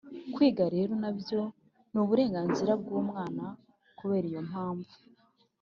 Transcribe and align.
Kwiga 0.33 0.63
rero 0.75 0.93
na 1.03 1.11
byo 1.19 1.41
ni 1.91 1.97
uburenganzira 2.03 2.71
bw 2.81 2.87
umwana 3.01 3.43
Kubera 3.97 4.25
iyo 4.31 4.41
mpamvu 4.49 4.93